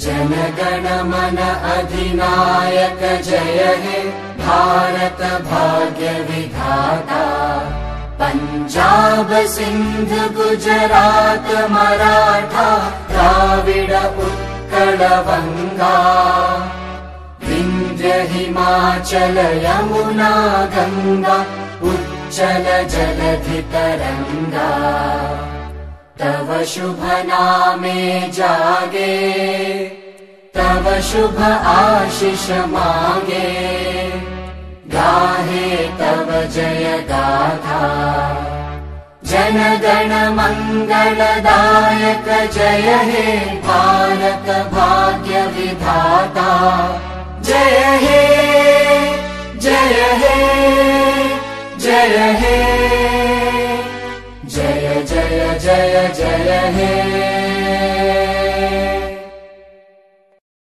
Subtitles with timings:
[0.00, 1.36] जनगण मन
[1.70, 3.98] अधिनायक जय हे
[4.38, 7.20] भारत भाग्य विधाता।
[8.20, 12.66] पञ्जाब सिन्ध गुजरात मराठा
[13.12, 13.92] द्राविड
[14.24, 15.94] उत्कल वङ्गा
[17.48, 20.34] विन्द्य हिमाचल यमुना
[20.76, 21.40] गङ्गा
[21.90, 24.70] उच्चल जलधि तरङ्गा
[26.22, 29.14] तव शुभ नामे जागे
[30.56, 31.38] तव शुभ
[31.70, 33.48] आशिष मागे।
[34.94, 37.80] गाहे तव जय गाथा।
[39.24, 43.36] जनगण मङ्गलदायक जय हे
[43.66, 45.42] भारत भाग्य
[55.32, 57.41] जय जय जय हे